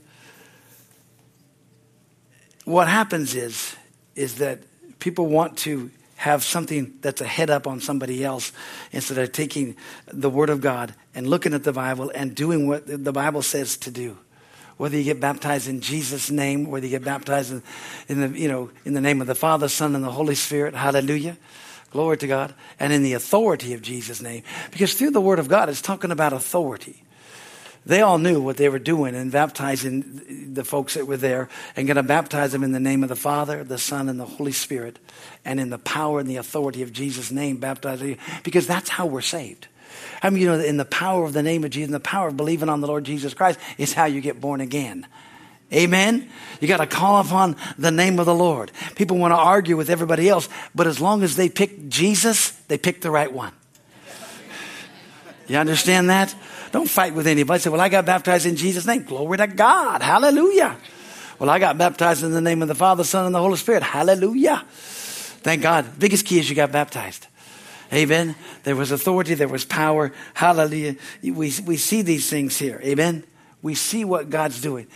[2.64, 3.77] What happens is,
[4.16, 4.59] is that
[4.99, 8.51] people want to have something that's a head up on somebody else
[8.90, 9.77] instead of taking
[10.09, 13.77] the Word of God and looking at the Bible and doing what the Bible says
[13.77, 14.18] to do
[14.83, 17.62] whether you get baptized in Jesus' name, whether you get baptized in,
[18.09, 20.75] in, the, you know, in the name of the Father, Son, and the Holy Spirit.
[20.75, 21.37] Hallelujah.
[21.92, 22.53] Glory to God.
[22.81, 24.42] And in the authority of Jesus' name.
[24.73, 27.05] Because through the Word of God, it's talking about authority.
[27.87, 31.87] They all knew what they were doing and baptizing the folks that were there and
[31.87, 34.51] going to baptize them in the name of the Father, the Son, and the Holy
[34.51, 34.99] Spirit,
[35.45, 38.03] and in the power and the authority of Jesus' name, baptize
[38.42, 39.68] because that's how we're saved.
[40.22, 42.28] I mean, you know, in the power of the name of Jesus, in the power
[42.28, 45.07] of believing on the Lord Jesus Christ is how you get born again.
[45.72, 46.28] Amen.
[46.61, 48.70] You got to call upon the name of the Lord.
[48.94, 52.76] People want to argue with everybody else, but as long as they pick Jesus, they
[52.76, 53.52] pick the right one.
[55.48, 56.35] You understand that?
[56.72, 57.61] Don't fight with anybody.
[57.61, 59.02] Say, well, I got baptized in Jesus' name.
[59.02, 60.02] Glory to God.
[60.02, 60.76] Hallelujah.
[61.38, 63.83] Well, I got baptized in the name of the Father, Son, and the Holy Spirit.
[63.83, 64.64] Hallelujah.
[64.68, 65.98] Thank God.
[65.98, 67.26] Biggest key is you got baptized.
[67.92, 68.35] Amen.
[68.62, 70.12] There was authority, there was power.
[70.35, 70.96] Hallelujah.
[71.22, 72.81] We, we see these things here.
[72.83, 73.24] Amen.
[73.61, 74.87] We see what God's doing.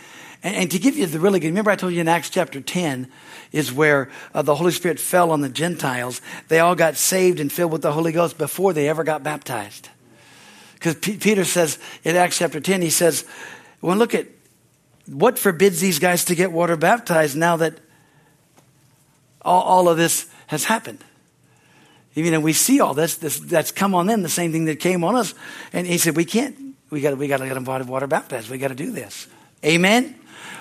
[0.41, 2.59] And, and to give you the really good, remember I told you in Acts chapter
[2.59, 3.11] 10
[3.51, 6.21] is where uh, the Holy Spirit fell on the Gentiles.
[6.47, 9.89] They all got saved and filled with the Holy Ghost before they ever got baptized.
[10.73, 13.25] Because P- Peter says in Acts chapter 10, he says,
[13.81, 14.27] well, look at
[15.05, 17.75] what forbids these guys to get water baptized now that
[19.41, 21.03] all, all of this has happened.
[22.17, 24.79] You know, we see all this, this that's come on them, the same thing that
[24.79, 25.35] came on us.
[25.71, 26.57] And he said, we can't,
[26.89, 28.49] we got we got to get them water baptized.
[28.49, 29.27] We got to do this.
[29.63, 30.15] Amen.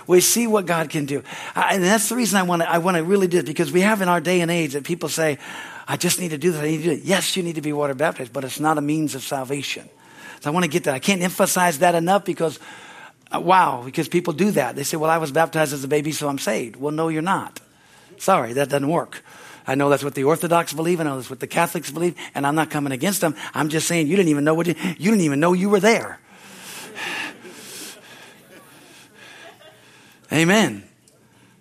[0.07, 1.23] We see what God can do.
[1.55, 3.73] I, and that's the reason I want to, I want to really do it because
[3.73, 5.39] we have in our day and age that people say,
[5.89, 6.61] I just need to do this.
[6.61, 7.05] I need to do it.
[7.05, 9.89] Yes, you need to be water baptized, but it's not a means of salvation.
[10.41, 10.95] So I want to get that.
[10.95, 12.61] I can't emphasize that enough because,
[13.35, 14.77] uh, wow, because people do that.
[14.77, 16.77] They say, well, I was baptized as a baby, so I'm saved.
[16.77, 17.61] Well, no, you're not.
[18.19, 19.23] Sorry, that doesn't work.
[19.67, 21.01] I know that's what the Orthodox believe.
[21.01, 22.15] And I know that's what the Catholics believe.
[22.35, 23.35] And I'm not coming against them.
[23.53, 25.81] I'm just saying you didn't even know what you, you didn't even know you were
[25.81, 26.21] there.
[30.33, 30.85] Amen.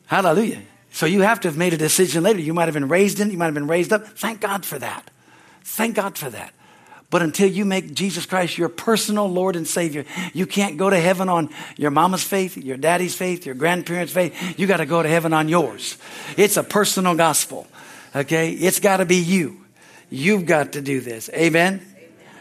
[0.07, 0.61] Hallelujah.
[0.91, 2.39] So you have to have made a decision later.
[2.39, 4.07] You might have been raised in, you might have been raised up.
[4.07, 5.09] Thank God for that.
[5.63, 6.53] Thank God for that.
[7.09, 10.99] But until you make Jesus Christ your personal Lord and Savior, you can't go to
[10.99, 14.59] heaven on your mama's faith, your daddy's faith, your grandparents' faith.
[14.59, 15.97] You got to go to heaven on yours.
[16.35, 17.67] It's a personal gospel.
[18.15, 18.51] Okay?
[18.51, 19.65] It's got to be you.
[20.09, 21.29] You've got to do this.
[21.33, 21.85] Amen?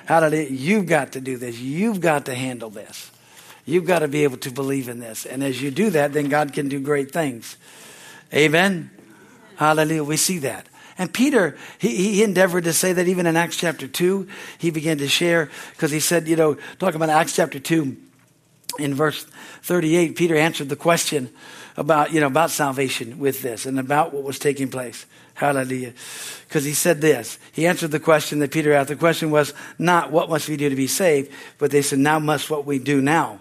[0.06, 0.50] Hallelujah.
[0.50, 1.58] You've got to do this.
[1.58, 3.10] You've got to handle this.
[3.66, 5.24] You've got to be able to believe in this.
[5.24, 7.56] And as you do that, then God can do great things.
[8.32, 8.90] Amen?
[9.56, 10.04] Hallelujah.
[10.04, 10.66] We see that.
[10.98, 14.98] And Peter, he, he endeavored to say that even in Acts chapter 2, he began
[14.98, 17.96] to share, because he said, you know, talking about Acts chapter 2,
[18.78, 19.24] in verse
[19.62, 21.30] 38, Peter answered the question
[21.76, 25.06] about, you know, about salvation with this and about what was taking place.
[25.34, 25.92] Hallelujah.
[26.46, 27.38] Because he said this.
[27.52, 28.88] He answered the question that Peter asked.
[28.88, 32.18] The question was not what must we do to be saved, but they said, now
[32.18, 33.40] must what we do now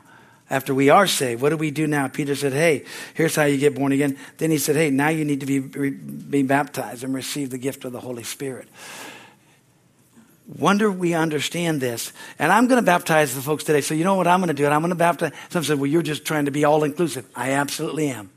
[0.50, 1.42] after we are saved.
[1.42, 2.08] What do we do now?
[2.08, 4.18] Peter said, hey, here's how you get born again.
[4.38, 7.86] Then he said, hey, now you need to be, be baptized and receive the gift
[7.86, 8.68] of the Holy Spirit.
[10.58, 12.12] Wonder we understand this.
[12.38, 13.82] And I'm going to baptize the folks today.
[13.82, 14.66] So you know what I'm going to do?
[14.66, 15.32] And I'm going to baptize.
[15.50, 17.26] Some said, well, you're just trying to be all inclusive.
[17.36, 18.30] I absolutely am.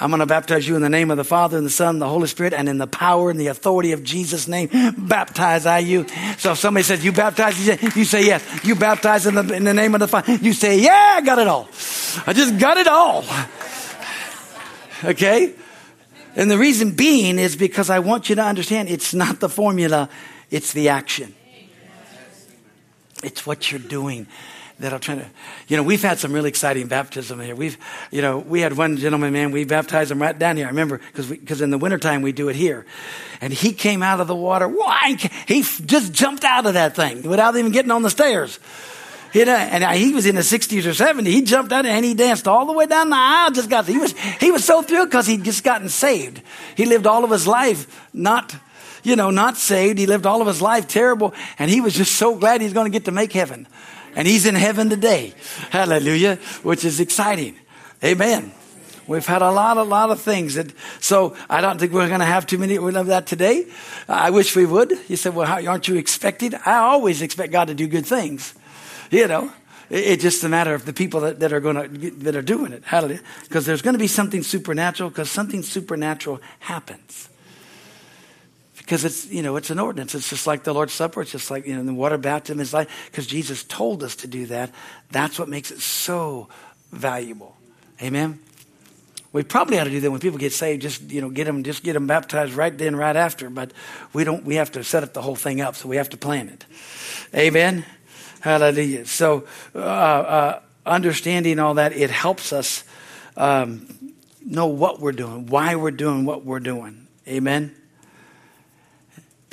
[0.00, 2.02] I'm going to baptize you in the name of the Father and the Son and
[2.02, 4.68] the Holy Spirit and in the power and the authority of Jesus' name.
[4.98, 6.06] Baptize I you.
[6.38, 7.64] So if somebody says, you baptize,
[7.96, 8.64] you say yes.
[8.64, 10.34] You baptize in the, in the name of the Father.
[10.34, 11.68] You say, yeah, I got it all.
[12.26, 13.24] I just got it all.
[15.04, 15.54] Okay?
[16.34, 20.08] And the reason being is because I want you to understand it's not the formula,
[20.50, 21.34] it's the action.
[23.22, 24.26] It's what you're doing
[24.78, 25.26] that'll try to,
[25.68, 27.54] you know, we've had some really exciting baptism here.
[27.54, 27.78] We've,
[28.10, 30.66] you know, we had one gentleman, man, we baptized him right down here.
[30.66, 32.84] I remember because because in the wintertime we do it here.
[33.40, 34.66] And he came out of the water.
[34.68, 35.16] Why?
[35.46, 38.58] He just jumped out of that thing without even getting on the stairs.
[39.34, 41.26] You know, and he was in the 60s or 70s.
[41.26, 43.50] He jumped out and he danced all the way down the aisle.
[43.50, 46.40] Just got, he was, he was so thrilled because he'd just gotten saved.
[46.76, 48.54] He lived all of his life not,
[49.02, 49.98] you know, not saved.
[49.98, 51.34] He lived all of his life terrible.
[51.58, 53.66] And he was just so glad he's going to get to make heaven.
[54.16, 55.34] And he's in heaven today.
[55.70, 56.36] Hallelujah.
[56.62, 57.56] Which is exciting.
[58.02, 58.52] Amen.
[59.06, 62.20] We've had a lot, a lot of things that, so I don't think we're going
[62.20, 63.66] to have too many of that today.
[64.08, 64.92] I wish we would.
[65.08, 66.54] You said, well, how, aren't you expected?
[66.54, 68.54] I always expect God to do good things.
[69.10, 69.52] You know,
[69.90, 72.72] it's just a matter of the people that, that are going to, that are doing
[72.72, 72.82] it.
[72.84, 73.20] Hallelujah.
[73.42, 77.28] Because there's going to be something supernatural because something supernatural happens
[78.84, 80.14] because it's you know it's an ordinance.
[80.14, 81.22] It's just like the lord's supper.
[81.22, 82.88] It's just like you know the water baptism is like.
[83.06, 84.70] Because jesus told us to do that.
[85.10, 86.48] That's what makes it so
[86.92, 87.56] valuable.
[88.02, 88.40] Amen?
[89.32, 90.82] We probably ought to do that when people get saved.
[90.82, 93.48] Just you know get them just get them baptized right then right after.
[93.48, 93.72] But
[94.12, 96.18] we don't we have to set up the whole thing up so we have to
[96.18, 96.66] plan it.
[97.34, 97.86] Amen?
[98.40, 99.06] Hallelujah.
[99.06, 102.84] So uh, uh, understanding all that it helps us
[103.38, 104.12] um,
[104.44, 107.06] know what we're doing why we're doing what we're doing.
[107.26, 107.74] Amen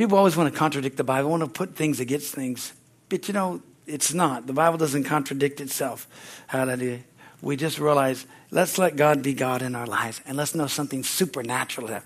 [0.01, 2.73] People always want to contradict the Bible, want to put things against things.
[3.07, 4.47] But you know, it's not.
[4.47, 6.07] The Bible doesn't contradict itself.
[6.47, 7.01] Hallelujah.
[7.43, 11.03] We just realize let's let God be God in our lives and let's know something
[11.03, 12.01] supernatural.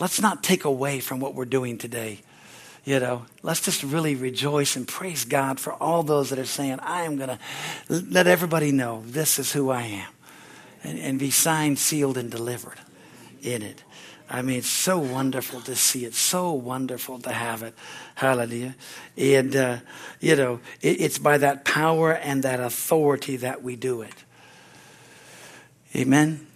[0.00, 2.22] Let's not take away from what we're doing today.
[2.86, 6.78] You know, let's just really rejoice and praise God for all those that are saying,
[6.80, 7.38] I am going to
[7.90, 10.08] let everybody know this is who I am
[10.82, 12.80] and, and be signed, sealed, and delivered
[13.42, 13.82] in it.
[14.28, 17.74] I mean, it's so wonderful to see it, so wonderful to have it.
[18.14, 18.74] Hallelujah.
[19.16, 19.78] And, uh,
[20.20, 24.14] you know, it, it's by that power and that authority that we do it.
[25.94, 26.46] Amen.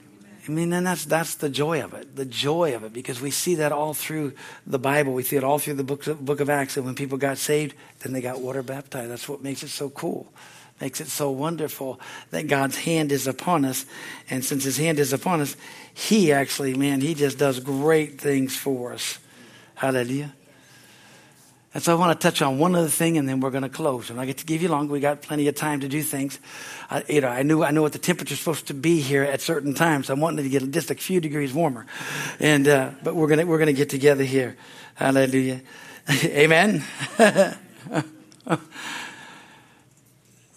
[0.46, 3.31] I mean, and that's that's the joy of it, the joy of it, because we
[3.31, 4.33] see that all through
[4.66, 5.12] the Bible.
[5.12, 6.78] We see it all through the book of, book of Acts.
[6.78, 9.11] And when people got saved, then they got water baptized.
[9.11, 10.33] That's what makes it so cool
[10.80, 13.84] makes it so wonderful that God's hand is upon us.
[14.30, 15.56] And since his hand is upon us,
[15.92, 19.18] he actually, man, he just does great things for us.
[19.74, 20.32] Hallelujah.
[21.74, 23.68] And so I want to touch on one other thing, and then we're going to
[23.68, 24.08] close.
[24.08, 24.88] And I get to give you long.
[24.88, 26.38] We got plenty of time to do things.
[26.90, 29.42] I, you know, I knew I know what the temperature's supposed to be here at
[29.42, 30.08] certain times.
[30.08, 31.86] I'm wanting to get just a few degrees warmer,
[32.40, 34.56] and uh, but we're gonna we're gonna get together here.
[34.94, 35.60] Hallelujah,
[36.24, 36.82] Amen.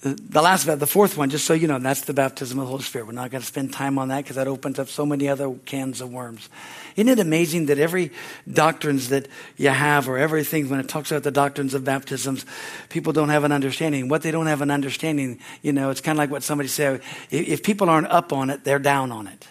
[0.02, 2.82] the last, the fourth one, just so you know, that's the baptism of the Holy
[2.82, 3.06] Spirit.
[3.06, 5.54] We're not going to spend time on that because that opens up so many other
[5.66, 6.50] cans of worms.
[6.96, 8.12] Isn't it amazing that every
[8.52, 12.48] doctrines that you have or everything, when it talks about the doctrines of baptisms,
[12.90, 14.10] people don't have an understanding.
[14.10, 17.02] What they don't have an understanding, you know, it's kind of like what somebody said.
[17.30, 19.48] If people aren't up on it, they're down on it.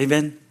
[0.00, 0.41] Amen?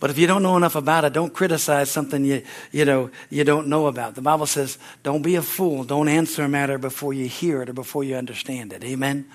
[0.00, 3.44] But if you don't know enough about it, don't criticize something you, you know, you
[3.44, 4.16] don't know about.
[4.16, 5.84] The Bible says, don't be a fool.
[5.84, 8.84] Don't answer a matter before you hear it or before you understand it.
[8.84, 9.26] Amen?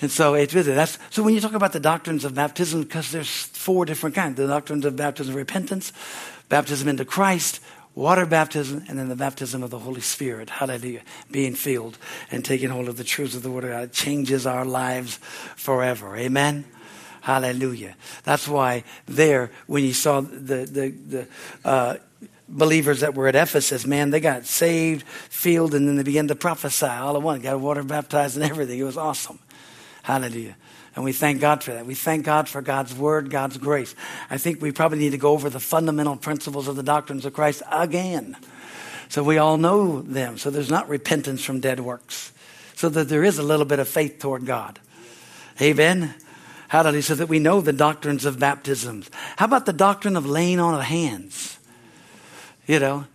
[0.00, 3.28] And so it's that's so when you talk about the doctrines of baptism, because there's
[3.28, 5.92] four different kinds: the doctrines of baptism of repentance,
[6.48, 7.60] baptism into Christ,
[7.94, 10.48] water baptism, and then the baptism of the Holy Spirit.
[10.48, 11.02] Hallelujah.
[11.30, 11.98] Being filled
[12.30, 13.84] and taking hold of the truths of the Word of God.
[13.84, 15.18] It changes our lives
[15.56, 16.16] forever.
[16.16, 16.64] Amen.
[17.20, 17.96] Hallelujah.
[18.24, 21.26] That's why there, when you saw the, the, the
[21.64, 21.96] uh,
[22.48, 26.34] believers that were at Ephesus, man, they got saved, filled, and then they began to
[26.34, 28.78] prophesy all at once, got water baptized and everything.
[28.78, 29.38] It was awesome.
[30.02, 30.56] Hallelujah.
[30.96, 31.86] And we thank God for that.
[31.86, 33.94] We thank God for God's word, God's grace.
[34.28, 37.32] I think we probably need to go over the fundamental principles of the doctrines of
[37.32, 38.36] Christ again.
[39.08, 40.38] So we all know them.
[40.38, 42.32] So there's not repentance from dead works.
[42.74, 44.78] So that there is a little bit of faith toward God.
[45.60, 46.14] Amen.
[46.70, 47.02] Hallelujah.
[47.02, 49.10] So that we know the doctrines of baptisms.
[49.36, 51.58] How about the doctrine of laying on of hands?
[52.68, 53.06] You know,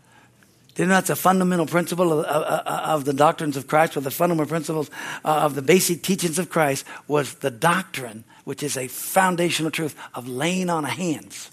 [0.76, 4.12] you know that's a fundamental principle of, of, of, the doctrines of Christ, or the
[4.12, 4.92] fundamental principles
[5.24, 9.96] uh, of the basic teachings of Christ was the doctrine, which is a foundational truth
[10.14, 11.50] of laying on of hands.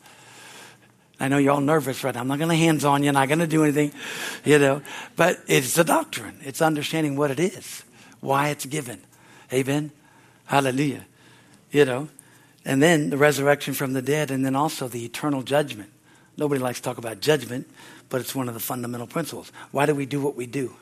[1.21, 2.23] I know you're all nervous right now.
[2.23, 3.93] I'm not going to hands on you, not going to do anything,
[4.45, 4.83] you know,
[5.15, 6.41] but it's the doctrine.
[6.43, 7.85] It's understanding what it is,
[8.19, 9.01] why it's given.
[9.53, 9.93] Amen.
[10.47, 11.07] Hallelujah
[11.73, 12.09] you know,
[12.65, 15.91] and then the resurrection from the dead, and then also the eternal judgment.
[16.37, 17.69] Nobody likes to talk about judgment,
[18.09, 19.51] but it's one of the fundamental principles.
[19.73, 20.77] Why do we do what we do?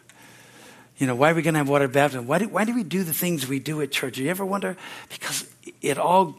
[0.99, 2.27] You know, why are we going to have water baptism?
[2.27, 4.17] Why do, why do we do the things we do at church?
[4.17, 4.77] Do you ever wonder?
[5.09, 5.49] Because
[5.81, 6.37] it all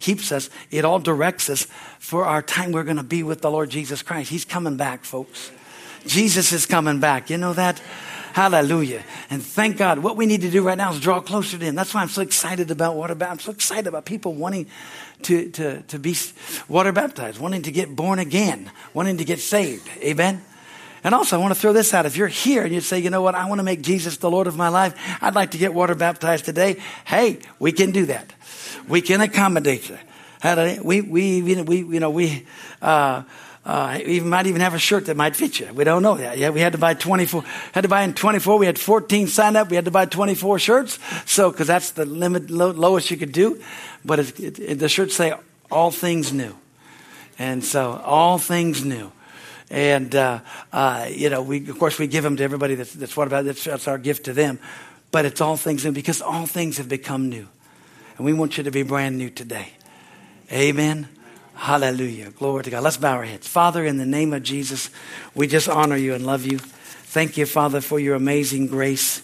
[0.00, 1.66] keeps us, it all directs us
[1.98, 4.30] for our time we're going to be with the Lord Jesus Christ.
[4.30, 5.50] He's coming back, folks.
[6.06, 7.28] Jesus is coming back.
[7.28, 7.82] You know that?
[8.36, 9.02] Hallelujah.
[9.30, 10.00] And thank God.
[10.00, 11.74] What we need to do right now is draw closer to Him.
[11.74, 13.32] That's why I'm so excited about water baptism.
[13.32, 14.66] I'm so excited about people wanting
[15.22, 16.14] to, to, to be
[16.68, 19.88] water baptized, wanting to get born again, wanting to get saved.
[20.02, 20.44] Amen.
[21.02, 22.04] And also, I want to throw this out.
[22.04, 24.30] If you're here and you say, you know what, I want to make Jesus the
[24.30, 26.76] Lord of my life, I'd like to get water baptized today.
[27.06, 28.34] Hey, we can do that.
[28.86, 29.98] We can accommodate you.
[30.84, 32.46] We, we, we, you know, we,
[32.82, 33.22] uh,
[33.66, 35.66] uh, we might even have a shirt that might fit you.
[35.74, 36.38] We don't know that.
[36.38, 37.42] Yeah, we had to buy 24,
[37.72, 38.58] had to buy in 24.
[38.58, 39.70] We had 14 signed up.
[39.70, 41.00] We had to buy 24 shirts.
[41.24, 43.60] So, cause that's the limit, low, lowest you could do.
[44.04, 45.34] But it, it, it, the shirts say
[45.68, 46.54] all things new.
[47.40, 49.10] And so all things new.
[49.68, 50.40] And, uh,
[50.72, 53.46] uh, you know, we, of course, we give them to everybody that's, that's what about,
[53.46, 54.60] that's, that's our gift to them.
[55.10, 57.48] But it's all things new because all things have become new.
[58.16, 59.70] And we want you to be brand new today.
[60.52, 61.08] Amen.
[61.56, 62.30] Hallelujah.
[62.30, 62.82] Glory to God.
[62.82, 63.48] Let's bow our heads.
[63.48, 64.90] Father, in the name of Jesus,
[65.34, 66.58] we just honor you and love you.
[66.58, 69.22] Thank you, Father, for your amazing grace.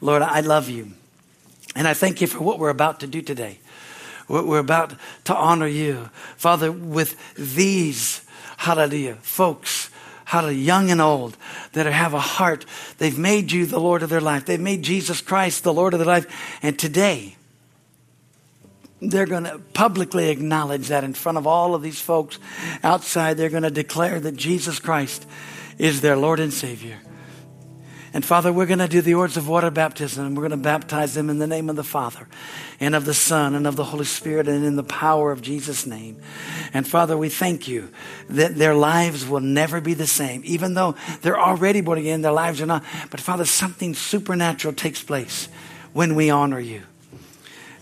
[0.00, 0.92] Lord, I love you.
[1.74, 3.58] And I thank you for what we're about to do today.
[4.28, 4.94] We're about
[5.24, 6.10] to honor you.
[6.36, 8.22] Father, with these,
[8.58, 9.90] hallelujah, folks,
[10.26, 11.38] hallelujah, young and old,
[11.72, 12.66] that have a heart,
[12.98, 14.44] they've made you the Lord of their life.
[14.44, 16.58] They've made Jesus Christ the Lord of their life.
[16.62, 17.36] And today,
[19.02, 22.38] they're going to publicly acknowledge that in front of all of these folks
[22.82, 23.36] outside.
[23.36, 25.26] They're going to declare that Jesus Christ
[25.78, 26.98] is their Lord and Savior.
[28.14, 30.62] And Father, we're going to do the words of water baptism, and we're going to
[30.62, 32.28] baptize them in the name of the Father,
[32.78, 35.86] and of the Son, and of the Holy Spirit, and in the power of Jesus'
[35.86, 36.20] name.
[36.74, 37.90] And Father, we thank you
[38.28, 42.32] that their lives will never be the same, even though they're already born again, their
[42.32, 42.84] lives are not.
[43.10, 45.48] But Father, something supernatural takes place
[45.94, 46.82] when we honor you.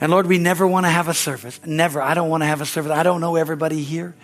[0.01, 1.61] And Lord, we never want to have a service.
[1.67, 2.01] Never.
[2.01, 2.91] I don't want to have a service.
[2.91, 4.15] I don't know everybody here,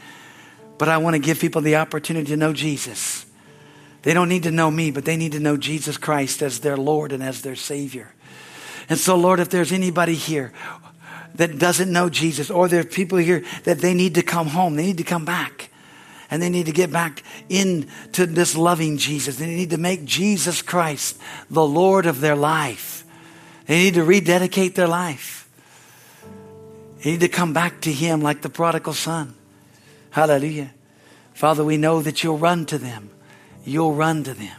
[0.78, 3.26] but I want to give people the opportunity to know Jesus.
[4.02, 6.76] They don't need to know me, but they need to know Jesus Christ as their
[6.76, 8.14] Lord and as their Savior.
[8.88, 10.52] And so, Lord, if there's anybody here
[11.34, 14.76] that doesn't know Jesus, or there are people here that they need to come home,
[14.76, 15.70] they need to come back.
[16.30, 19.36] And they need to get back into this loving Jesus.
[19.36, 21.18] They need to make Jesus Christ
[21.50, 23.04] the Lord of their life.
[23.66, 25.45] They need to rededicate their life.
[27.06, 29.32] You need to come back to Him like the prodigal son.
[30.10, 30.72] Hallelujah.
[31.34, 33.10] Father, we know that you'll run to them.
[33.64, 34.56] You'll run to them.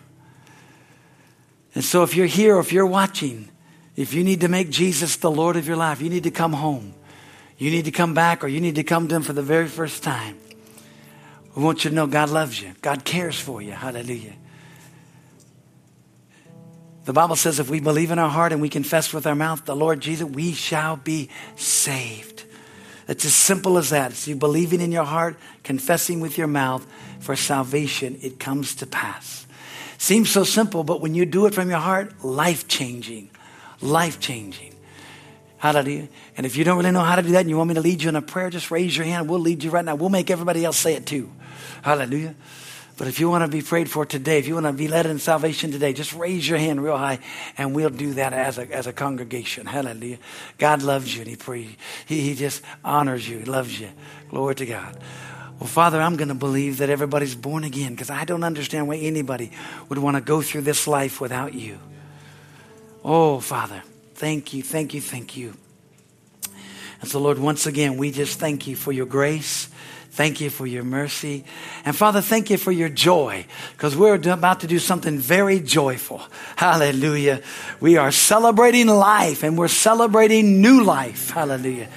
[1.76, 3.50] And so if you're here if you're watching,
[3.98, 6.54] if you need to make Jesus the Lord of your life, you need to come
[6.54, 6.94] home.
[7.58, 9.68] You need to come back or you need to come to Him for the very
[9.68, 10.38] first time.
[11.54, 12.74] We want you to know God loves you.
[12.82, 13.74] God cares for you.
[13.74, 14.36] Hallelujah.
[17.04, 19.66] The Bible says if we believe in our heart and we confess with our mouth
[19.66, 22.37] the Lord Jesus, we shall be saved.
[23.08, 24.12] It's as simple as that.
[24.12, 26.86] It's you believing in your heart, confessing with your mouth
[27.20, 29.46] for salvation, it comes to pass.
[29.98, 33.30] Seems so simple, but when you do it from your heart, life changing.
[33.82, 34.76] Life changing.
[35.58, 36.08] Hallelujah.
[36.36, 37.82] And if you don't really know how to do that and you want me to
[37.82, 39.28] lead you in a prayer, just raise your hand.
[39.28, 39.96] We'll lead you right now.
[39.96, 41.32] We'll make everybody else say it too.
[41.82, 42.36] Hallelujah.
[42.98, 45.06] But if you want to be prayed for today, if you want to be led
[45.06, 47.20] in salvation today, just raise your hand real high
[47.56, 49.68] and we'll do that as a, as a congregation.
[49.68, 50.18] Hallelujah.
[50.58, 51.78] God loves you and he, pray,
[52.08, 53.38] he, he just honors you.
[53.38, 53.90] He loves you.
[54.30, 54.98] Glory to God.
[55.60, 58.98] Well, Father, I'm going to believe that everybody's born again because I don't understand why
[58.98, 59.52] anybody
[59.90, 61.78] would want to go through this life without you.
[63.04, 63.84] Oh, Father,
[64.16, 65.54] thank you, thank you, thank you.
[67.00, 69.70] And so, Lord, once again, we just thank you for your grace.
[70.18, 71.44] Thank you for your mercy.
[71.86, 76.24] And Father, thank you for your joy because we're about to do something very joyful.
[76.56, 77.44] Hallelujah.
[77.80, 81.30] We are celebrating life and we're celebrating new life.
[81.30, 81.88] Hallelujah.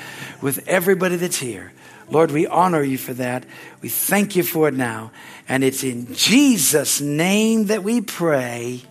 [0.42, 1.72] With everybody that's here.
[2.10, 3.46] Lord, we honor you for that.
[3.80, 5.12] We thank you for it now.
[5.48, 8.82] And it's in Jesus' name that we pray.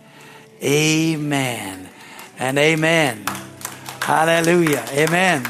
[0.60, 1.88] Amen
[2.36, 3.24] and amen.
[4.00, 4.84] Hallelujah.
[4.90, 5.44] Amen.